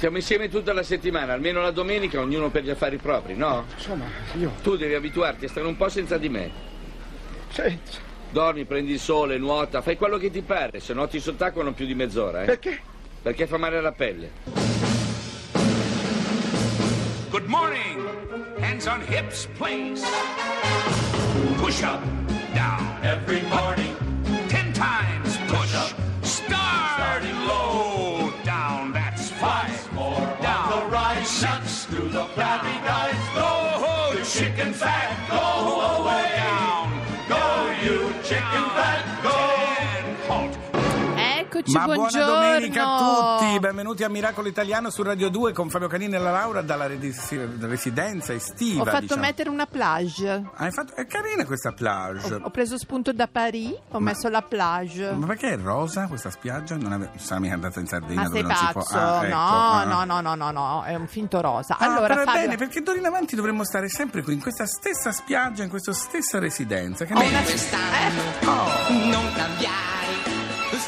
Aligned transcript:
Siamo 0.00 0.16
insieme 0.16 0.48
tutta 0.48 0.72
la 0.72 0.82
settimana, 0.82 1.34
almeno 1.34 1.60
la 1.60 1.72
domenica, 1.72 2.20
ognuno 2.20 2.48
per 2.48 2.62
gli 2.62 2.70
affari 2.70 2.96
propri, 2.96 3.36
no? 3.36 3.66
Insomma, 3.74 4.06
io... 4.38 4.50
Tu 4.62 4.78
devi 4.78 4.94
abituarti 4.94 5.44
a 5.44 5.48
stare 5.48 5.66
un 5.66 5.76
po' 5.76 5.90
senza 5.90 6.16
di 6.16 6.30
me. 6.30 6.50
Senza. 7.50 7.98
Dormi, 8.30 8.64
prendi 8.64 8.92
il 8.92 8.98
sole, 8.98 9.36
nuota, 9.36 9.82
fai 9.82 9.98
quello 9.98 10.16
che 10.16 10.30
ti 10.30 10.40
pare. 10.40 10.80
Se 10.80 10.94
nuoti 10.94 11.20
sott'acqua 11.20 11.62
non 11.62 11.74
più 11.74 11.84
di 11.84 11.94
mezz'ora, 11.94 12.44
eh? 12.44 12.46
Perché? 12.46 12.80
Perché 13.20 13.46
fa 13.46 13.58
male 13.58 13.76
alla 13.76 13.92
pelle. 13.92 14.30
Good 17.28 17.44
morning. 17.44 18.08
Hands 18.58 18.86
on 18.86 19.02
hips, 19.06 19.48
please. 19.58 20.02
Push 21.58 21.82
up, 21.82 22.00
down. 22.54 22.96
Every 23.02 23.42
morning, 23.50 23.94
Ten 24.48 24.72
times 24.72 25.36
push. 25.46 25.74
up. 25.74 25.99
In 34.60 34.74
fact 34.74 35.30
go 35.30 36.02
away. 36.02 36.29
Eccoci, 41.60 41.76
Ma 41.76 41.84
buona 41.84 41.98
buongiorno. 41.98 42.26
domenica 42.26 42.84
a 42.86 43.36
tutti, 43.38 43.60
benvenuti 43.60 44.02
a 44.02 44.08
Miracolo 44.08 44.48
Italiano 44.48 44.88
su 44.88 45.02
Radio 45.02 45.28
2 45.28 45.52
con 45.52 45.68
Fabio 45.68 45.88
Canini 45.88 46.14
e 46.14 46.18
la 46.18 46.30
Laura 46.30 46.62
dalla 46.62 46.86
residenza 46.86 48.32
estiva. 48.32 48.80
Ho 48.80 48.84
fatto 48.86 49.00
diciamo. 49.00 49.20
mettere 49.20 49.50
una 49.50 49.66
plage. 49.66 50.42
Hai 50.54 50.70
fatto... 50.70 50.94
È 50.94 51.04
carina 51.04 51.44
questa 51.44 51.72
plage. 51.72 52.32
Ho, 52.32 52.40
ho 52.44 52.50
preso 52.50 52.78
spunto 52.78 53.12
da 53.12 53.28
Paris, 53.28 53.74
ho 53.90 54.00
messo 54.00 54.30
la 54.30 54.40
plage. 54.40 55.12
Ma 55.12 55.26
perché 55.26 55.52
è 55.52 55.58
rosa 55.58 56.06
questa 56.06 56.30
spiaggia? 56.30 56.76
Non 56.76 56.92
ave... 56.92 57.10
sarà 57.16 57.40
mica 57.40 57.52
andata 57.52 57.78
in 57.78 57.86
Sardegna 57.86 58.22
Ma 58.22 58.28
dove 58.28 58.38
sei 58.38 58.46
non 58.46 58.56
si 58.56 58.66
può. 58.72 58.80
pazzo? 58.82 58.96
Ah, 58.96 59.26
ecco, 59.26 59.34
no, 59.34 59.42
ah. 59.42 59.84
no, 59.84 60.04
no, 60.04 60.20
no, 60.22 60.34
no, 60.34 60.50
no, 60.50 60.82
è 60.84 60.94
un 60.94 61.08
finto 61.08 61.42
rosa. 61.42 61.76
Ah, 61.78 61.84
allora, 61.84 62.06
però 62.06 62.22
è 62.22 62.24
Fabio, 62.24 62.40
bene 62.40 62.56
perché 62.56 62.80
d'ora 62.80 62.96
in 62.96 63.04
avanti 63.04 63.36
dovremmo 63.36 63.64
stare 63.64 63.90
sempre 63.90 64.22
qui 64.22 64.32
in 64.32 64.40
questa 64.40 64.64
stessa 64.64 65.12
spiaggia, 65.12 65.62
in 65.62 65.68
questa 65.68 65.92
stessa 65.92 66.38
residenza. 66.38 67.04
Che 67.04 67.12
ho 67.12 67.18
ne- 67.18 67.28
una... 67.28 67.42
quest'anno 67.42 68.22
Oh. 68.46 68.94
non 69.10 69.30
cambiare 69.34 69.79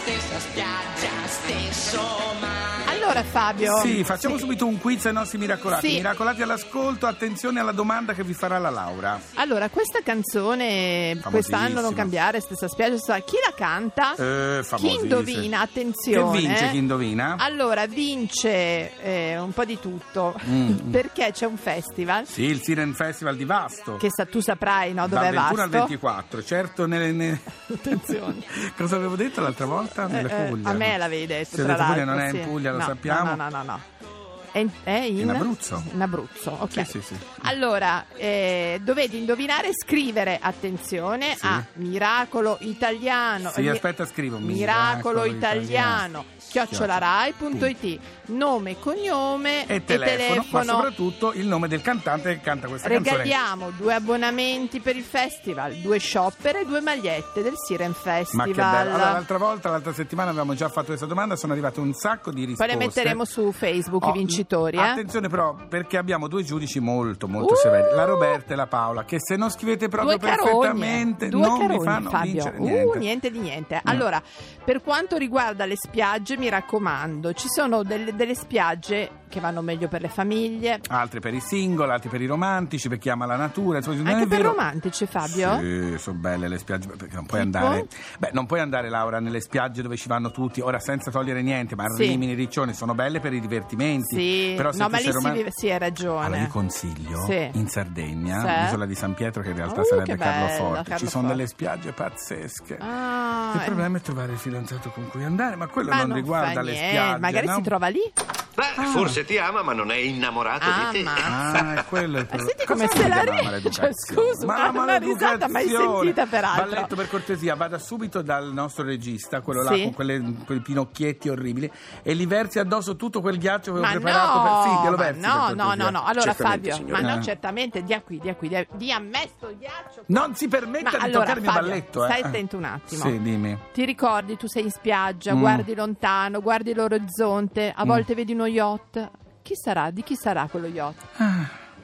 stessa 0.03 0.41
spiaggia 0.41 1.28
stesso 1.28 2.00
mare 2.41 2.81
Allora, 3.12 3.24
Fabio. 3.28 3.77
Sì, 3.80 4.02
facciamo 4.05 4.38
subito 4.38 4.64
un 4.66 4.78
quiz 4.80 5.05
ai 5.05 5.12
nostri 5.12 5.36
miracolati. 5.36 5.86
Sì. 5.88 5.94
Miracolati 5.96 6.41
all'ascolto, 6.41 7.06
attenzione 7.06 7.60
alla 7.60 7.72
domanda 7.72 8.14
che 8.14 8.24
vi 8.24 8.32
farà 8.32 8.56
la 8.58 8.70
Laura. 8.70 9.20
Allora, 9.34 9.68
questa 9.68 10.00
canzone, 10.02 11.20
quest'anno 11.22 11.83
non 11.83 11.92
cambiare, 11.92 12.40
stessa 12.40 12.68
spiaggia, 12.68 13.18
chi 13.18 13.36
la 13.46 13.52
canta? 13.55 14.14
Eh, 14.14 14.64
chi 14.77 14.94
indovina? 14.94 15.60
Attenzione. 15.60 16.38
Che 16.40 16.46
vince 16.46 16.70
chi 16.70 16.77
indovina? 16.78 17.36
Allora, 17.38 17.84
vince 17.86 18.96
eh, 19.02 19.38
un 19.38 19.52
po' 19.52 19.66
di 19.66 19.78
tutto, 19.78 20.34
Mm. 20.48 20.90
perché 20.90 21.30
c'è 21.33 21.44
un 21.46 21.56
festival 21.58 22.27
Sì, 22.27 22.44
il 22.44 22.62
Siren 22.62 22.94
Festival 22.94 23.36
di 23.36 23.44
Vasto. 23.44 23.96
che 23.96 24.08
sa- 24.10 24.24
tu 24.24 24.40
saprai 24.40 24.94
no, 24.94 25.06
dove 25.06 25.20
Dal 25.20 25.34
è 25.34 25.36
21 25.36 25.62
al 25.62 25.68
Vasto. 25.68 25.86
24, 25.86 26.42
certo 26.42 26.86
nelle... 26.86 27.12
ne- 27.12 27.40
Attenzione. 27.72 28.42
Cosa 28.77 28.96
avevo 28.96 29.16
detto 29.16 29.40
l'altra 29.42 29.66
volta? 29.66 30.06
Nelle 30.06 30.30
Eh, 30.30 30.44
eh, 30.44 30.48
Puglia. 30.48 30.68
a 30.70 30.72
me 30.72 30.96
l'avevi 30.96 31.27
detto. 31.27 31.56
Se 31.56 31.62
tra 31.62 31.74
Puglia 31.74 31.86
l'altro, 31.86 32.05
non 32.05 32.20
è 32.20 32.30
sì. 32.30 32.36
in 32.36 32.42
Puglia, 32.44 32.70
lo 32.70 32.78
No, 32.78 32.84
sappiamo. 32.84 33.00
No, 33.05 33.36
no, 33.36 33.50
no, 33.50 33.64
no. 33.64 34.11
È 34.53 34.58
in, 34.58 34.70
è 34.84 34.91
in- 34.91 35.19
In 35.20 35.31
Abruzzo. 35.31 35.83
In 35.95 36.00
Abruzzo, 36.03 36.56
ok. 36.61 36.70
Sì, 36.72 36.84
sì, 36.84 37.00
sì. 37.00 37.17
Allora, 37.42 38.05
eh, 38.14 38.78
dovete 38.83 39.17
indovinare 39.17 39.69
e 39.69 39.72
scrivere, 39.75 40.39
attenzione, 40.41 41.34
a 41.41 41.64
Miracolo 41.75 42.58
Italiano. 42.61 43.50
Sì, 43.50 43.62
Mi- 43.62 43.69
aspetta, 43.69 44.05
scrivo. 44.06 44.39
Miracolo 44.39 45.23
Miracolo 45.23 45.25
Italiano. 45.25 46.25
chiocciolarai.it 46.50 47.98
nome, 48.27 48.78
cognome 48.78 49.67
E 49.67 49.84
telefono, 49.84 50.45
ma 50.50 50.62
soprattutto 50.64 51.33
il 51.33 51.47
nome 51.47 51.69
del 51.69 51.80
cantante 51.83 52.34
che 52.34 52.41
canta 52.41 52.69
questa 52.69 52.89
canzone. 52.89 53.17
Regaliamo 53.19 53.70
due 53.70 53.95
abbonamenti 53.95 54.80
per 54.80 54.97
il 54.97 55.03
festival, 55.03 55.75
due 55.77 55.98
shopper 55.98 56.56
e 56.56 56.64
due 56.67 56.80
magliette 56.80 57.42
del 57.42 57.55
Siren 57.57 57.95
Festival. 57.95 58.46
Ma 58.48 58.52
che 58.52 58.58
bello. 58.61 58.90
Allora, 58.95 59.13
l'altra 59.13 59.39
volta, 59.39 59.70
l'altra 59.70 59.92
settimana 59.92 60.29
avevamo 60.30 60.55
già 60.55 60.69
fatto 60.69 60.86
questa 60.89 61.07
domanda, 61.07 61.36
sono 61.36 61.52
arrivate 61.52 61.80
un 61.80 61.92
sacco 61.95 62.30
di 62.30 62.40
Poi 62.40 62.46
risposte. 62.46 62.73
le 62.73 62.79
metteremo 62.84 63.24
su 63.24 63.51
Facebook 63.52 64.05
Oh, 64.05 64.08
i 64.11 64.13
vincitori. 64.13 64.40
Eh? 64.79 64.79
Attenzione 64.79 65.29
però, 65.29 65.55
perché 65.69 65.97
abbiamo 65.97 66.29
due 66.29 66.42
giudici 66.42 66.80
molto, 66.80 67.29
molto 67.29 67.55
severi, 67.55 67.95
la 67.95 68.05
Roberta 68.05 68.53
e 68.53 68.57
la 68.57 68.67
Paula, 68.67 69.05
che 69.05 69.17
se 69.20 69.36
non 69.36 69.51
scrivete 69.51 69.89
proprio 69.89 70.17
due 70.19 70.29
perfettamente 70.29 71.29
due 71.29 71.41
non 71.41 71.58
carogne, 71.58 71.79
vi 71.79 71.85
fanno 71.85 72.11
Fabio. 72.11 72.33
vincere 72.33 72.57
Uh, 72.58 72.64
niente. 72.64 72.98
niente 72.98 73.31
di 73.31 73.39
niente. 73.39 73.81
Allora, 73.85 74.23
per 74.64 74.83
quanto 74.83 75.17
riguarda 75.17 75.64
le 75.64 75.77
spiagge, 75.77 76.36
mi 76.36 76.48
raccomando, 76.48 77.33
ci 77.33 77.48
sono 77.48 77.83
delle, 77.83 78.14
delle 78.14 78.35
spiagge 78.35 79.20
che 79.33 79.41
vanno 79.41 79.63
meglio 79.63 79.89
per 79.89 80.02
le 80.02 80.08
famiglie, 80.11 80.81
Altri 80.89 81.19
per 81.20 81.33
i 81.33 81.41
single, 81.41 81.91
altri 81.91 82.11
per 82.11 82.20
i 82.20 82.27
romantici, 82.27 82.89
per 82.91 82.98
chi 82.98 83.08
ama 83.08 83.25
la 83.25 83.36
natura. 83.36 83.79
Insomma, 83.79 84.11
anche 84.11 84.27
per 84.27 84.39
vero- 84.39 84.51
romantici, 84.51 85.07
Fabio. 85.07 85.58
Sì, 85.58 85.95
sono 85.97 86.19
belle 86.19 86.48
le 86.48 86.58
spiagge, 86.58 86.89
perché 86.89 87.14
non 87.14 87.25
puoi 87.25 87.42
Tipo? 87.42 87.57
andare. 87.58 87.86
Beh, 88.19 88.31
non 88.35 88.45
puoi 88.45 88.61
andare, 88.61 88.91
Laura, 88.91 89.20
nelle 89.20 89.41
spiagge 89.41 89.81
dove 89.81 89.97
ci 89.97 90.07
vanno 90.08 90.31
tutti, 90.31 90.61
ora 90.61 90.79
senza 90.81 91.11
togliere 91.11 91.41
niente, 91.41 91.75
ma 91.75 91.89
Sì. 91.89 92.08
Rimini, 92.08 92.35
Riccione 92.35 92.75
sono 92.75 92.95
belle 92.95 93.20
per 93.20 93.33
i 93.33 93.41
divertimenti. 93.41 94.14
Sì, 94.17 94.32
Però 94.57 94.70
no, 94.73 94.89
ma 94.89 94.97
lì 94.98 95.03
si 95.05 95.11
roman- 95.11 95.33
vive, 95.33 95.51
sì, 95.55 95.70
hai 95.70 95.79
ragione. 95.79 96.25
Allora, 96.27 96.41
vi 96.41 96.48
consiglio 96.48 97.25
Sì. 97.25 97.51
in 97.53 97.69
Sardegna, 97.69 98.41
Sì. 98.41 98.63
l'isola 98.65 98.87
di 98.87 98.95
San 98.95 99.15
Pietro, 99.15 99.43
che 99.43 99.51
in 99.51 99.57
realtà 99.57 99.81
Uh, 99.81 99.85
sarebbe 99.85 100.05
che 100.05 100.17
bello, 100.17 100.47
Carloforte. 100.47 100.97
Ci 100.98 101.07
sono 101.09 101.29
delle 101.29 101.47
spiagge 101.47 101.93
pazzesche. 101.93 102.77
Ah, 102.81 103.53
il 103.55 103.61
eh, 103.61 103.65
problema 103.65 103.98
è 103.98 104.01
trovare 104.01 104.33
il 104.33 104.39
fidanzato 104.39 104.91
con 104.91 105.09
cui 105.09 105.25
andare, 105.25 105.57
ma 105.57 105.67
quello 105.67 105.91
ma 105.91 105.97
non, 105.98 106.09
non 106.09 106.17
riguarda 106.17 106.61
le 106.63 106.73
niente, 106.73 106.89
spiagge. 106.89 107.19
Magari 107.20 107.47
no? 107.47 107.55
si 107.55 107.63
trova 107.63 107.87
lì. 107.89 108.13
Beh, 108.55 108.85
forse 108.86 109.24
ti 109.24 109.39
ama, 109.39 109.63
ma 109.63 109.73
non 109.73 109.90
è 109.90 109.96
innamorato 109.96 110.67
Ah, 110.67 110.90
di 110.90 110.98
te. 110.98 111.05
ma- 111.05 111.14
Ah, 111.52 111.74
è 111.80 111.85
quello 111.86 112.18
il 112.18 112.27
problema. 112.29 112.48
senti 112.51 112.67
come 112.67 112.86
se 112.89 113.08
la 113.08 113.14
vuol 113.14 113.24
dire 113.24 113.36
ri- 113.39 113.45
maleducazione? 113.45 113.92
cioè, 113.95 114.14
scusa, 114.17 114.46
Ma 114.46 114.68
una- 114.70 114.96
risata 114.98 115.48
mai 115.48 115.68
sentita, 115.68 116.27
peraltro. 116.27 116.64
Balletto, 116.68 116.95
per 116.96 117.08
cortesia, 117.08 117.55
vada 117.55 117.79
subito 117.79 118.20
dal 118.20 118.52
nostro 118.52 118.85
regista, 118.85 119.40
quello 119.40 119.63
là 119.63 119.73
Sì. 119.73 119.83
con 119.85 119.95
quelle- 119.95 120.35
quei 120.45 120.61
pinocchietti 120.61 121.29
orribili, 121.30 121.70
e 122.02 122.14
gli 122.14 122.27
versi 122.27 122.58
addosso 122.58 122.95
tutto 122.96 123.20
quel 123.23 123.39
ghiaccio 123.39 123.73
che 123.73 123.80
Ma 123.80 123.89
ho 123.89 123.90
preparato 123.92 124.39
no, 124.39 124.42
per... 124.42 124.63
Sì, 124.63 124.83
glielo 124.83 124.96
ma 124.96 125.02
versi 125.02 125.20
no, 125.20 125.48
no, 125.55 125.74
no, 125.74 125.90
no. 125.90 126.05
Allora 126.05 126.20
Certamente, 126.23 126.70
Fabio, 126.70 126.74
signora. 126.74 127.01
ma 127.02 127.08
no, 127.14 127.19
Eh. 127.20 127.23
certamente, 127.23 127.83
dia 127.83 128.00
qui, 128.02 128.19
dia 128.19 128.34
qui, 128.34 128.49
dia, 128.49 128.67
dia 128.75 128.96
a 128.96 129.00
me 129.00 129.29
sto 129.34 129.55
ghiaccio. 129.58 130.02
Non 130.06 130.34
si 130.34 130.49
permetta 130.49 130.90
Ma 130.90 130.99
di 130.99 131.05
allora, 131.05 131.19
toccare 131.20 131.38
il 131.38 131.44
mio 131.44 131.52
Fabio, 131.52 131.69
balletto, 131.69 132.05
eh. 132.05 132.08
stai 132.08 132.23
attento 132.23 132.56
un 132.58 132.64
attimo. 132.64 133.02
Sì, 133.05 133.23
dimmi. 133.23 133.58
Ti 133.73 133.84
ricordi, 133.87 134.37
tu 134.37 134.46
sei 134.46 134.64
in 134.64 134.70
spiaggia, 134.70 135.34
Mm. 135.34 135.40
guardi 135.40 135.75
lontano, 135.75 136.40
guardi 136.43 136.75
l'orizzonte, 136.75 137.73
a 137.75 137.84
volte 137.84 138.14
vedi 138.14 138.34
uno 138.43 138.47
yacht. 138.47 139.11
Chi 139.43 139.55
sarà? 139.55 139.91
Di 139.91 140.03
chi 140.03 140.17
sarà 140.17 140.49
quello 140.50 140.67
yacht? 140.67 141.06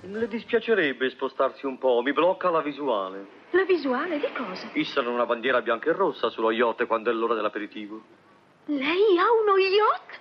Le 0.01 0.29
dispiacerebbe 0.29 1.11
spostarsi 1.11 1.67
un 1.67 1.79
po', 1.79 2.01
mi 2.03 2.13
blocca 2.13 2.51
la 2.51 2.63
visuale. 2.63 3.37
La 3.51 3.65
visuale 3.65 4.19
di 4.19 4.27
cosa? 4.35 4.69
Issano 4.73 5.13
una 5.13 5.25
bandiera 5.27 5.61
bianca 5.61 5.91
e 5.91 5.93
rossa 5.93 6.31
sullo 6.31 6.51
yacht 6.51 6.87
quando 6.87 7.11
è 7.11 7.13
l'ora 7.13 7.35
dell'aperitivo. 7.35 8.03
Lei 8.67 9.19
ha 9.19 9.31
uno 9.43 9.57
yacht? 9.57 10.21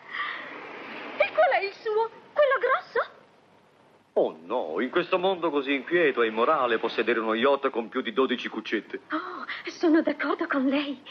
E 1.17 1.31
qual 1.33 1.49
è 1.59 1.65
il 1.65 1.73
suo? 1.73 2.09
Quello 2.33 2.57
grosso? 2.59 3.15
Oh 4.13 4.37
no, 4.43 4.81
in 4.81 4.89
questo 4.89 5.17
mondo 5.19 5.49
così 5.49 5.73
inquieto 5.73 6.21
e 6.21 6.27
immorale 6.27 6.79
possedere 6.79 7.19
uno 7.19 7.33
yacht 7.33 7.69
con 7.69 7.89
più 7.89 8.01
di 8.01 8.13
12 8.13 8.49
cuccette. 8.49 9.01
Oh, 9.11 9.45
sono 9.69 10.01
d'accordo 10.01 10.45
con 10.47 10.65
lei. 10.65 11.01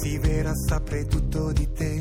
Fossi 0.00 0.16
vera 0.16 0.54
saprei 0.54 1.06
tutto 1.06 1.52
di 1.52 1.70
te. 1.72 1.98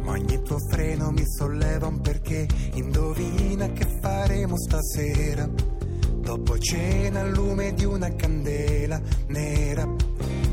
Ma 0.00 0.12
ogni 0.12 0.40
tuo 0.40 0.56
freno 0.70 1.10
mi 1.10 1.24
solleva 1.26 1.88
un 1.88 2.00
perché. 2.00 2.48
Indovina 2.72 3.70
che 3.72 3.86
faremo 4.00 4.56
stasera. 4.56 5.46
Dopo 5.46 6.58
cena 6.58 7.20
al 7.20 7.32
lume 7.32 7.74
di 7.74 7.84
una 7.84 8.08
candela 8.14 8.98
nera. 9.26 9.86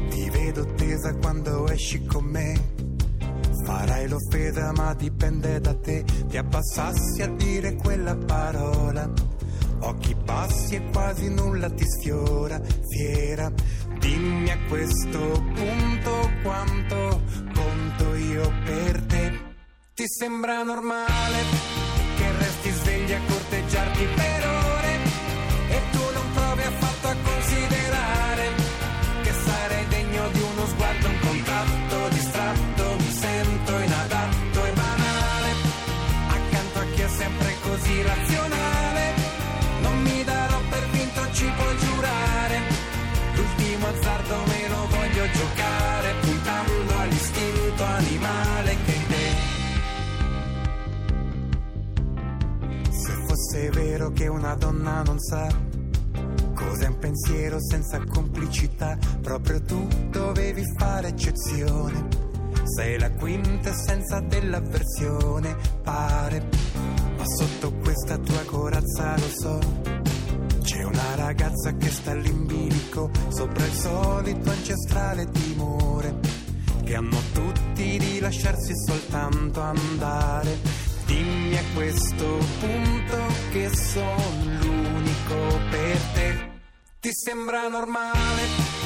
Ti 0.10 0.30
vedo 0.32 0.66
tesa 0.74 1.16
quando 1.16 1.66
esci 1.70 2.04
con 2.04 2.26
me. 2.26 2.60
Farai 3.64 4.10
l'offesa 4.10 4.74
ma 4.74 4.94
dipende 4.96 5.62
da 5.62 5.74
te. 5.76 6.04
Ti 6.28 6.36
abbassassi 6.36 7.22
a 7.22 7.28
dire 7.28 7.76
quella 7.76 8.18
parola. 8.18 9.10
Occhi 9.86 10.16
bassi 10.16 10.76
e 10.76 10.82
quasi 10.94 11.28
nulla 11.30 11.70
ti 11.70 11.84
sfiora, 11.86 12.60
fiera. 12.90 13.52
Dimmi 14.00 14.50
a 14.50 14.58
questo 14.70 15.20
punto 15.54 16.32
quanto 16.42 17.22
conto 17.54 18.16
io 18.16 18.50
per 18.64 19.02
te. 19.08 19.40
Ti 19.94 20.04
sembra 20.08 20.64
normale 20.64 21.38
che 22.16 22.32
resti 22.38 22.70
svegli 22.70 23.12
a 23.12 23.20
corteggiarti 23.28 24.06
per 24.16 24.48
ore 24.48 24.94
e 25.68 25.82
tu 25.92 26.04
non 26.14 26.32
provi 26.34 26.62
affatto 26.62 27.08
a 27.10 27.16
considerare 27.22 28.48
che 29.22 29.32
sarei 29.34 29.88
degno 29.88 30.30
di 30.30 30.40
uno 30.40 30.66
sguardo, 30.66 31.08
un 31.10 31.20
contatto 31.20 32.08
distratto. 32.08 32.96
Mi 33.00 33.12
sento 33.12 33.80
inadatto 33.80 34.66
e 34.66 34.72
banale 34.72 35.52
accanto 36.30 36.80
a 36.80 36.86
chi 36.86 37.02
è 37.02 37.10
sempre 37.10 37.56
così 37.62 38.02
razionale. 38.02 38.83
gioco 43.84 43.88
azzardo 43.88 44.36
me 44.48 44.68
lo 44.70 44.88
voglio 44.88 45.30
giocare 45.32 46.14
puntando 46.22 46.98
all'istinto 46.98 47.84
animale 47.84 48.78
che 48.86 48.94
è 48.94 49.06
te. 49.08 49.32
Se 52.92 53.12
fosse 53.28 53.70
vero 53.72 54.12
che 54.12 54.28
una 54.28 54.56
donna 54.56 55.02
non 55.04 55.20
sa 55.20 55.48
cos'è 56.54 56.88
un 56.88 56.98
pensiero 56.98 57.58
senza 57.60 58.00
complicità 58.06 58.98
proprio 59.22 59.62
tu 59.62 59.86
dovevi 60.10 60.64
fare 60.78 61.10
eccezione. 61.10 62.22
Sei 62.64 62.98
la 62.98 63.12
quintessenza 63.12 64.22
dell'avversione 64.22 65.58
pare. 65.84 66.48
Ma 67.18 67.26
sotto 67.26 67.74
questa 67.74 68.18
tua 68.18 68.44
corazza 68.46 69.16
lo 69.18 69.28
so. 69.28 70.03
C'è 70.64 70.82
una 70.84 71.16
ragazza 71.16 71.76
che 71.76 71.90
sta 71.90 72.12
all'imbilico 72.12 73.12
sopra 73.28 73.66
il 73.66 73.74
solito 73.74 74.50
ancestrale 74.50 75.30
timore 75.30 76.20
che 76.86 76.96
hanno 76.96 77.20
tutti 77.34 77.98
di 77.98 78.20
lasciarsi 78.20 78.72
soltanto 78.86 79.60
andare. 79.60 80.58
Dimmi 81.06 81.58
a 81.58 81.64
questo 81.74 82.38
punto 82.60 83.18
che 83.52 83.70
sono 83.76 84.58
l'unico 84.62 85.60
per 85.70 85.98
te. 86.14 86.52
Ti 87.02 87.10
sembra 87.12 87.68
normale 87.68 88.83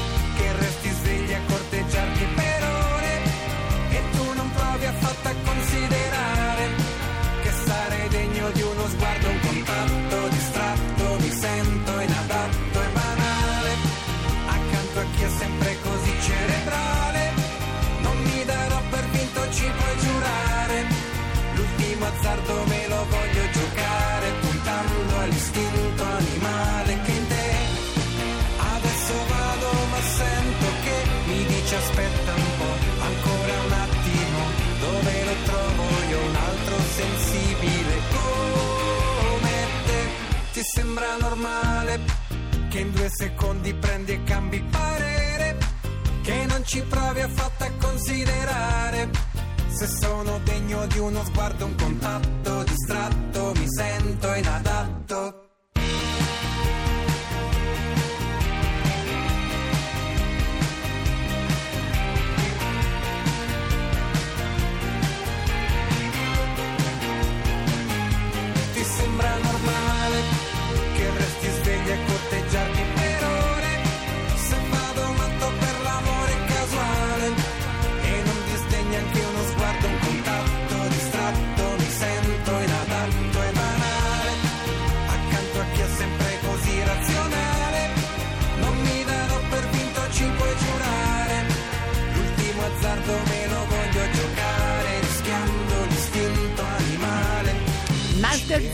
normale 41.37 41.99
che 42.69 42.79
in 42.79 42.91
due 42.91 43.07
secondi 43.09 43.73
prendi 43.73 44.13
e 44.13 44.23
cambi 44.23 44.61
parere? 44.69 45.57
che 46.23 46.45
non 46.47 46.65
ci 46.65 46.81
provi 46.81 47.21
affatto 47.21 47.63
a 47.63 47.71
considerare 47.79 49.09
se 49.69 49.87
sono 49.87 50.39
degno 50.43 50.85
di 50.87 50.97
uno 50.97 51.23
sguardo, 51.23 51.65
un 51.65 51.75
contatto 51.75 52.63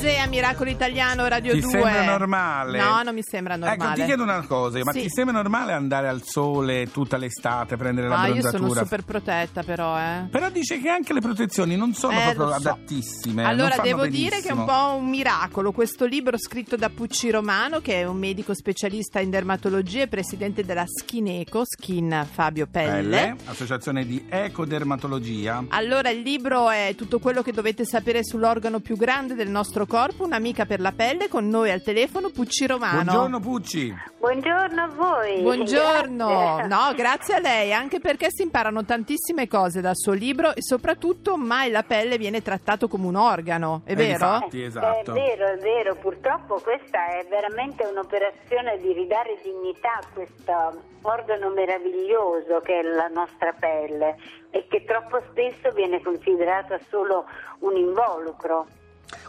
Master 0.04 0.10
Zea, 0.12 0.28
Miracolo 0.28 0.70
Italiano, 0.70 1.28
Radio 1.28 1.54
Ti 1.54 1.62
2. 1.62 1.70
sembra 1.72 2.04
normale? 2.06 2.78
No, 2.78 3.02
non 3.04 3.14
mi 3.14 3.24
sembra 3.24 3.56
normale. 3.56 3.84
Ecco, 3.84 3.94
ti 4.02 4.06
chiedo 4.06 4.24
una 4.24 4.46
cosa, 4.46 4.80
ma 4.84 4.92
Sì. 4.92 5.02
ti 5.04 5.10
sembra 5.10 5.36
normale 5.36 5.72
andare 5.72 6.08
al 6.10 6.22
sole 6.24 6.90
tutta 6.92 7.16
l'estate, 7.18 7.78
prendere 7.78 8.08
la 8.10 8.20
Ah, 8.20 8.28
io 8.28 8.34
bronzatura? 8.34 8.68
sono 8.68 8.84
super 8.84 9.04
protetta 9.04 9.64
però, 9.64 9.98
eh. 9.98 10.28
Però 10.30 10.50
dice 10.50 10.80
che 10.82 10.90
anche 10.90 11.14
le 11.14 11.22
protezioni 11.22 11.76
non 11.78 11.94
sono 11.94 12.18
Eh, 12.20 12.22
proprio 12.24 12.46
lo 12.46 12.52
so. 12.52 12.58
adattissime. 12.58 13.42
non 13.44 13.52
Allora, 13.52 13.76
fanno 13.76 13.88
devo 13.88 14.08
dire 14.08 14.42
che 14.42 14.50
è 14.50 14.52
un 14.52 14.66
benissimo. 14.66 14.66
po' 14.90 14.96
un 14.98 15.10
miracolo 15.10 15.72
questo 15.72 16.06
libro 16.06 16.38
scritto 16.38 16.76
da 16.76 16.90
Pucci 16.90 17.30
Romano, 17.32 17.80
che 17.80 18.02
è 18.02 18.06
un 18.06 18.18
medico 18.18 18.54
specialista 18.54 19.20
in 19.20 19.30
dermatologia 19.30 20.02
e 20.04 20.08
presidente 20.08 20.64
della 20.66 20.86
Skineco, 20.86 21.64
Skin 21.66 22.28
Fabio 22.30 22.68
Pelle. 22.70 22.92
Pelle, 22.92 23.36
associazione 23.46 24.06
di 24.06 24.26
ecodermatologia. 24.28 25.64
Allora, 25.70 26.10
il 26.10 26.22
libro 26.22 26.70
è 26.70 26.94
tutto 26.98 27.20
quello 27.20 27.42
che 27.42 27.52
dovete 27.54 27.86
sapere 27.86 28.24
sull'organo 28.24 28.80
più 28.80 28.98
grande 28.98 29.34
del 29.34 29.50
nostro 29.50 29.86
corpo, 29.94 30.24
un'amica 30.24 30.66
per 30.66 30.80
la 30.80 30.92
pelle, 30.92 31.28
con 31.28 31.48
noi 31.48 31.70
al 31.70 31.84
telefono 31.84 32.30
Pucci 32.32 32.66
Romano. 32.66 33.04
Buongiorno 33.04 33.40
Pucci. 33.40 33.96
Buongiorno 34.18 34.82
a 34.82 34.88
voi. 34.88 35.42
Buongiorno, 35.44 36.28
Grazie. 36.28 36.68
no, 36.68 36.94
grazie 36.96 37.36
a 37.36 37.40
lei, 37.40 37.72
anche 37.74 38.00
perché 38.00 38.26
si 38.32 38.42
imparano 38.42 38.84
tantissime 38.86 39.48
cose 39.48 39.82
dal 39.82 39.96
suo 39.96 40.14
libro 40.14 40.56
e 40.56 40.64
soprattutto 40.64 41.38
mai 41.38 41.70
la 41.70 41.84
pelle 41.84 42.18
viene 42.18 42.42
trattato 42.42 42.88
come 42.88 43.06
un 43.06 43.16
organo, 43.16 43.82
è 43.86 43.92
Eh, 43.92 43.96
vero? 43.96 44.12
infatti, 44.14 44.64
esatto. 44.64 45.12
È 45.12 45.14
vero, 45.14 45.46
è 45.46 45.58
vero, 45.58 45.94
purtroppo 45.94 46.60
questa 46.64 47.10
è 47.20 47.28
veramente 47.30 47.86
un'operazione 47.86 48.80
di 48.80 48.94
ridare 48.94 49.38
dignità 49.44 49.94
a 50.02 50.08
questo 50.12 50.82
organo 51.04 51.50
meraviglioso 51.50 52.62
che 52.64 52.80
è 52.80 52.82
la 52.82 53.10
nostra 53.14 53.54
pelle 53.60 54.16
e 54.50 54.66
che 54.68 54.86
troppo 54.86 55.22
spesso 55.30 55.70
viene 55.76 56.02
considerata 56.02 56.80
solo 56.90 57.26
un 57.60 57.76
involucro. 57.76 58.66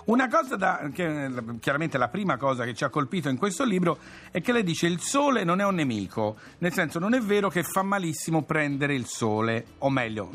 Una 0.07 0.29
cosa 0.29 0.57
da, 0.57 0.91
che, 0.93 1.31
chiaramente 1.61 1.97
la 1.97 2.09
prima 2.09 2.37
cosa 2.37 2.65
che 2.65 2.75
ci 2.75 2.85
ha 2.85 2.91
colpito 2.91 3.29
in 3.29 3.39
questo 3.39 3.65
libro 3.65 3.99
è 4.31 4.41
che 4.43 4.53
lei 4.53 4.63
dice 4.63 4.87
il 4.87 5.01
sole 5.01 5.45
non 5.45 5.61
è 5.61 5.65
un 5.65 5.77
nemico, 5.77 6.37
nel 6.59 6.73
senso 6.73 6.99
non 6.99 7.15
è 7.15 7.21
vero 7.21 7.49
che 7.49 7.63
fa 7.63 7.83
malissimo 7.83 8.43
prendere 8.43 8.95
il 8.95 9.07
sole, 9.07 9.65
o 9.79 9.89
meglio, 9.89 10.31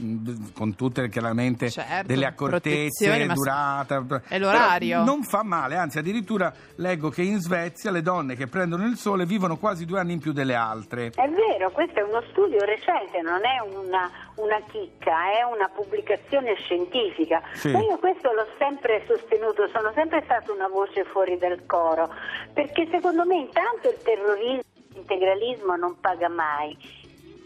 con 0.53 0.75
tutte 0.75 1.07
chiaramente 1.09 1.69
Certo, 1.69 2.07
delle 2.07 2.25
accortezze, 2.25 3.27
durata. 3.27 4.05
è 4.27 4.39
l'orario. 4.39 5.03
Non 5.03 5.23
fa 5.23 5.43
male, 5.43 5.75
anzi 5.75 5.99
addirittura 5.99 6.51
leggo 6.75 7.09
che 7.09 7.21
in 7.21 7.39
Svezia 7.39 7.91
le 7.91 8.01
donne 8.01 8.35
che 8.35 8.47
prendono 8.47 8.85
il 8.85 8.97
sole 8.97 9.25
vivono 9.25 9.57
quasi 9.57 9.85
due 9.85 9.99
anni 9.99 10.13
in 10.13 10.19
più 10.19 10.31
delle 10.31 10.55
altre. 10.55 11.11
È 11.13 11.29
vero, 11.29 11.69
questo 11.71 11.99
è 11.99 12.03
uno 12.03 12.23
studio 12.31 12.59
recente, 12.65 13.21
non 13.21 13.41
è 13.45 13.59
una, 13.75 14.09
una 14.35 14.59
chicca, 14.71 15.31
è 15.37 15.43
una 15.43 15.69
pubblicazione 15.69 16.55
scientifica. 16.55 17.41
Sì. 17.53 17.71
Ma 17.71 17.79
io 17.81 17.97
questo 17.97 18.31
l'ho 18.31 18.47
sempre 18.57 19.03
sostenuto, 19.07 19.58
sono 19.67 19.91
sempre 19.93 20.21
stata 20.23 20.51
una 20.51 20.67
voce 20.67 21.03
fuori 21.05 21.37
dal 21.37 21.65
coro, 21.65 22.09
perché 22.53 22.87
secondo 22.91 23.25
me 23.25 23.35
intanto 23.35 23.89
il 23.89 23.97
terrorismo, 24.03 24.61
l'integralismo 24.93 25.75
non 25.75 25.99
paga 25.99 26.29
mai. 26.29 26.77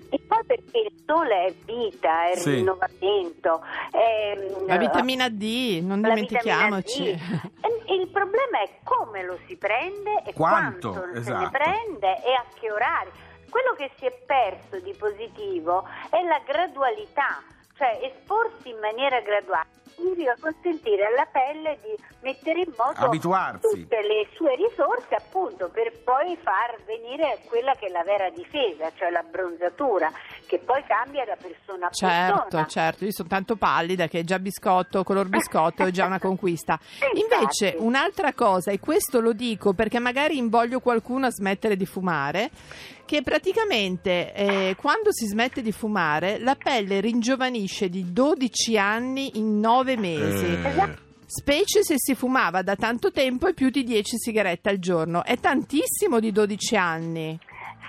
E 0.09 0.19
poi 0.27 0.43
perché 0.45 0.77
il 0.77 1.03
sole 1.07 1.45
è 1.45 1.53
vita, 1.65 2.29
è 2.29 2.35
Sì. 2.35 2.51
rinnovamento, 2.55 3.61
è 3.89 4.37
La 4.67 4.77
vitamina 4.77 5.27
D, 5.27 5.79
non 5.83 6.01
dimentichiamoci. 6.03 7.15
D. 7.15 7.91
Il 7.91 8.07
problema 8.09 8.61
è 8.63 8.69
come 8.83 9.23
lo 9.23 9.39
si 9.47 9.57
prende 9.57 10.21
e 10.25 10.33
Quanto, 10.33 10.91
quanto, 10.91 11.13
se 11.15 11.19
esatto. 11.19 11.39
ne 11.39 11.49
prende 11.49 12.07
e 12.23 12.33
a 12.33 12.45
che 12.59 12.71
orari. 12.71 13.09
Quello 13.49 13.73
che 13.75 13.89
si 13.97 14.05
è 14.05 14.11
perso 14.25 14.79
di 14.83 14.93
positivo 14.93 15.83
è 16.11 16.21
la 16.23 16.41
gradualità, 16.45 17.41
cioè 17.75 17.99
esporsi 18.01 18.69
in 18.69 18.79
maniera 18.79 19.19
graduale 19.21 19.81
significa 19.95 20.35
consentire 20.39 21.05
alla 21.05 21.27
pelle 21.31 21.77
di 21.81 21.95
mettere 22.21 22.59
in 22.59 22.73
moto 22.77 23.05
Abituarsi. 23.05 23.61
tutte 23.61 24.01
le 24.01 24.27
sue 24.35 24.55
risorse 24.55 25.15
appunto 25.15 25.69
per 25.69 25.91
poi 26.03 26.35
far 26.37 26.77
venire 26.85 27.39
quella 27.45 27.73
che 27.75 27.87
è 27.87 27.89
la 27.89 28.03
vera 28.03 28.29
difesa, 28.29 28.91
cioè 28.95 29.09
la 29.09 29.23
bronzatura, 29.23 30.11
che 30.53 30.59
poi 30.59 30.83
cambia 30.85 31.25
da 31.25 31.35
persona 31.35 31.87
a 31.87 31.89
Certo, 31.89 32.41
persona. 32.43 32.65
certo, 32.67 33.05
io 33.05 33.11
sono 33.11 33.27
tanto 33.27 33.55
pallida 33.55 34.07
che 34.07 34.23
già 34.23 34.37
biscotto, 34.37 35.03
color 35.03 35.27
biscotto 35.27 35.83
è 35.83 35.89
già 35.89 36.05
una 36.05 36.19
conquista. 36.21 36.79
Invece 37.15 37.65
Infatti. 37.69 37.83
un'altra 37.83 38.33
cosa, 38.33 38.69
e 38.69 38.77
questo 38.79 39.19
lo 39.19 39.33
dico 39.33 39.73
perché 39.73 39.97
magari 39.97 40.37
invoglio 40.37 40.79
qualcuno 40.79 41.25
a 41.25 41.31
smettere 41.31 41.75
di 41.75 41.87
fumare, 41.87 42.51
che 43.05 43.23
praticamente 43.23 44.31
eh, 44.33 44.75
quando 44.79 45.11
si 45.11 45.25
smette 45.25 45.63
di 45.63 45.71
fumare 45.71 46.37
la 46.37 46.55
pelle 46.55 46.99
ringiovanisce 47.01 47.89
di 47.89 48.13
12 48.13 48.77
anni 48.77 49.31
in 49.39 49.59
9 49.59 49.97
mesi. 49.97 50.45
Eh, 50.45 51.01
Specie 51.25 51.81
se 51.83 51.95
si 51.97 52.13
fumava 52.13 52.61
da 52.61 52.75
tanto 52.75 53.11
tempo 53.11 53.47
e 53.47 53.55
più 53.55 53.71
di 53.71 53.83
10 53.83 54.17
sigarette 54.19 54.69
al 54.69 54.77
giorno. 54.77 55.23
È 55.23 55.35
tantissimo 55.39 56.19
di 56.19 56.31
12 56.31 56.75
anni. 56.75 57.39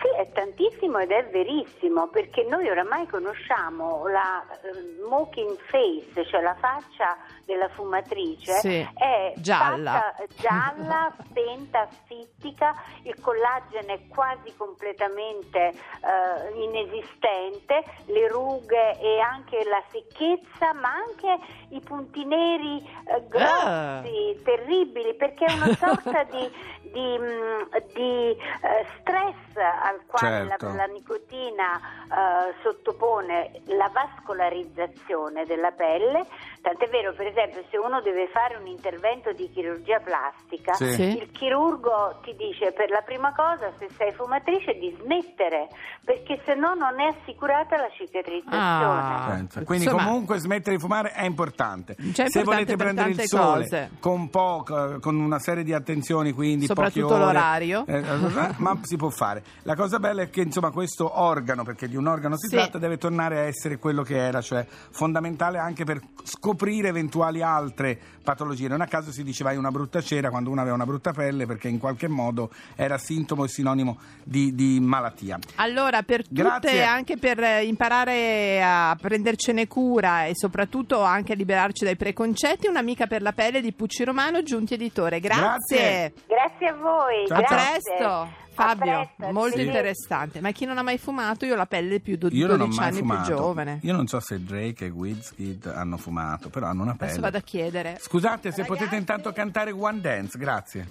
Sì, 0.04 0.10
è 0.20 0.30
tantissimo 0.32 0.98
ed 0.98 1.10
è 1.10 1.24
verissimo 1.30 2.08
perché 2.08 2.42
noi 2.44 2.68
oramai 2.68 3.06
conosciamo 3.06 4.06
la 4.06 4.44
eh, 4.60 4.98
smoking 5.00 5.56
face, 5.70 6.26
cioè 6.26 6.42
la 6.42 6.54
faccia 6.56 7.16
della 7.46 7.70
fumatrice, 7.70 8.52
Sì, 8.58 8.86
è 8.94 9.32
gialla. 9.36 10.14
gialla, 10.36 11.10
spenta, 11.24 11.88
fittica, 12.04 12.74
il 13.04 13.18
collagene 13.18 13.94
è 13.94 14.06
quasi 14.08 14.54
completamente 14.58 15.68
eh, 15.68 16.62
inesistente, 16.62 17.82
le 18.04 18.28
rughe 18.28 18.98
e 19.00 19.20
anche 19.20 19.64
la 19.64 19.82
secchezza, 19.90 20.74
ma 20.74 20.90
anche 20.90 21.38
i 21.70 21.80
punti 21.80 22.26
neri 22.26 22.76
eh, 23.06 23.26
grossi, 23.26 24.38
terribili, 24.44 25.14
perché 25.14 25.46
è 25.46 25.52
una 25.54 25.74
sorta 25.76 26.24
di, 26.24 26.50
di, 26.92 27.18
mm, 27.18 27.62
di, 27.94 28.30
eh, 28.30 28.86
stress 29.00 29.56
al 29.94 30.04
quale 30.06 30.46
Certo. 30.48 30.66
la, 30.66 30.74
la 30.74 30.84
nicotina 30.86 31.76
eh, 31.78 32.54
sottopone 32.62 33.62
la 33.66 33.90
vascolarizzazione 33.92 35.44
della 35.46 35.70
pelle, 35.72 36.26
tant'è 36.60 36.88
vero 36.88 37.12
per 37.14 37.26
esempio 37.26 37.62
se 37.70 37.76
uno 37.78 38.00
deve 38.00 38.28
fare 38.28 38.56
un 38.56 38.66
intervento 38.66 39.32
di 39.32 39.50
chirurgia 39.52 40.00
plastica, 40.00 40.72
Sì. 40.74 41.02
Il 41.18 41.30
chirurgo 41.32 42.20
ti 42.22 42.34
dice 42.36 42.72
per 42.72 42.90
la 42.90 43.02
prima 43.02 43.32
cosa 43.34 43.72
se 43.78 43.88
sei 43.96 44.12
fumatrice 44.12 44.74
di 44.78 44.96
smettere, 45.00 45.68
perché 46.04 46.40
se 46.44 46.54
no 46.54 46.74
non 46.74 47.00
è 47.00 47.14
assicurata 47.20 47.76
la 47.76 47.88
cicatrizzazione. 47.90 48.52
Ah. 48.54 49.42
Quindi 49.64 49.84
Insomma- 49.84 50.04
comunque 50.04 50.38
smettere 50.38 50.76
di 50.76 50.80
fumare 50.82 51.12
è 51.12 51.24
importante. 51.24 51.94
Cioè, 51.94 52.26
è 52.26 52.30
Se 52.30 52.38
importante 52.40 52.44
volete 52.44 52.76
per 52.76 52.84
prendere 52.94 53.10
il 53.10 53.20
sole 53.28 53.62
cose. 53.62 53.90
con 54.00 54.28
poco, 54.30 54.98
con 55.00 55.16
una 55.18 55.38
serie 55.38 55.62
di 55.64 55.72
attenzioni, 55.72 56.32
quindi 56.32 56.66
Soprattutto 56.66 57.06
poche 57.08 57.22
ore, 57.22 57.32
l'orario. 57.32 57.84
eh, 57.86 57.98
eh, 57.98 58.54
ma 58.58 58.78
si 58.82 58.96
può 58.96 59.10
fare. 59.10 59.42
La 59.62 59.74
cosa 59.74 59.83
bella 59.98 60.22
è 60.22 60.30
che 60.30 60.40
insomma 60.42 60.70
questo 60.70 61.20
organo, 61.20 61.62
perché 61.64 61.88
di 61.88 61.96
un 61.96 62.06
organo 62.06 62.36
si 62.36 62.48
Sì. 62.48 62.56
tratta, 62.56 62.78
deve 62.78 62.98
tornare 62.98 63.38
a 63.38 63.42
essere 63.42 63.78
quello 63.78 64.02
che 64.02 64.16
era, 64.16 64.40
cioè 64.40 64.66
fondamentale 64.68 65.58
anche 65.58 65.84
per 65.84 66.00
scoprire 66.22 66.88
eventuali 66.88 67.42
altre 67.42 67.98
patologie. 68.22 68.68
Non 68.68 68.80
a 68.80 68.86
caso 68.86 69.12
si 69.12 69.22
diceva 69.22 69.50
hai 69.50 69.56
una 69.56 69.70
brutta 69.70 70.00
cera 70.00 70.30
quando 70.30 70.50
uno 70.50 70.60
aveva 70.60 70.74
una 70.76 70.86
brutta 70.86 71.12
pelle 71.12 71.46
perché 71.46 71.68
in 71.68 71.78
qualche 71.78 72.08
modo 72.08 72.50
era 72.74 72.96
sintomo 72.98 73.44
e 73.44 73.48
sinonimo 73.48 73.98
di, 74.22 74.54
di 74.54 74.78
malattia. 74.80 75.38
Allora, 75.56 76.02
per 76.02 76.22
tutte, 76.26 76.42
Grazie. 76.42 76.82
anche 76.84 77.16
per 77.16 77.38
eh, 77.42 77.64
imparare 77.64 78.62
a 78.62 78.96
prendercene 79.00 79.66
cura 79.66 80.24
e 80.24 80.32
soprattutto 80.34 81.02
anche 81.02 81.32
a 81.32 81.36
liberarci 81.36 81.84
dai 81.84 81.96
preconcetti, 81.96 82.66
un'amica 82.66 83.06
per 83.06 83.22
la 83.22 83.32
pelle 83.32 83.60
di 83.60 83.72
Pucci 83.72 84.04
Romano, 84.04 84.42
Giunti 84.42 84.74
Editore. 84.74 85.20
Grazie. 85.20 85.42
Grazie. 85.44 86.12
Grazie 86.26 86.68
a 86.68 86.74
voi. 86.74 87.26
Ciao, 87.26 87.38
A 87.38 87.40
grazie. 87.42 87.80
presto. 87.96 88.43
Fabio, 88.54 89.10
molto 89.32 89.56
sì. 89.58 89.64
interessante. 89.66 90.40
Ma 90.40 90.50
chi 90.52 90.64
non 90.64 90.78
ha 90.78 90.82
mai 90.82 90.98
fumato, 90.98 91.44
io 91.44 91.54
ho 91.54 91.56
la 91.56 91.66
pelle 91.66 92.00
più 92.00 92.16
do- 92.16 92.28
Io 92.30 92.46
non 92.46 92.60
ho 92.60 92.64
12 92.64 92.78
mai 92.78 92.88
anni 92.88 92.98
fumato. 92.98 93.26
più 93.26 93.36
giovane. 93.36 93.78
Io 93.82 93.92
non 93.92 94.06
so 94.06 94.20
se 94.20 94.42
Drake 94.42 94.86
e 94.86 94.88
Wizkid 94.90 95.66
hanno 95.66 95.96
fumato, 95.96 96.48
però 96.48 96.66
hanno 96.66 96.82
una 96.82 96.92
Adesso 96.92 97.08
pelle. 97.10 97.20
vado 97.20 97.36
a 97.38 97.40
chiedere. 97.42 97.98
Scusate 98.00 98.50
se 98.50 98.62
Ragazzi. 98.62 98.68
potete 98.68 98.96
intanto 98.96 99.32
cantare 99.32 99.70
One 99.72 100.00
Dance, 100.00 100.38
grazie. 100.38 100.88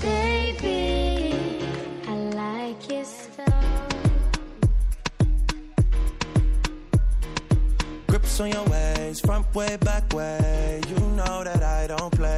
Baby, 0.00 1.58
I 2.06 2.30
like 2.32 2.92
your. 2.92 3.06
Grips 8.06 8.38
on 8.40 8.48
your 8.48 8.66
ways, 8.68 9.20
front 9.20 9.46
way, 9.54 9.76
back 9.78 10.12
way. 10.14 10.80
You 10.88 10.96
know 11.14 11.42
that 11.42 11.62
I 11.62 11.86
don't 11.86 12.14
play. 12.16 12.37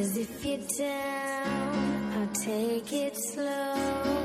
Cause 0.00 0.16
if 0.16 0.46
you're 0.46 0.56
down, 0.78 2.12
I'll 2.16 2.32
take 2.32 2.90
it 2.90 3.14
slow, 3.14 4.19